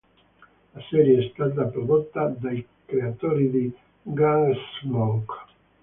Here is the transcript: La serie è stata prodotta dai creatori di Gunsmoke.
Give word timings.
La 0.73 0.81
serie 0.89 1.19
è 1.19 1.29
stata 1.31 1.65
prodotta 1.65 2.25
dai 2.39 2.65
creatori 2.87 3.51
di 3.51 3.71
Gunsmoke. 4.01 5.33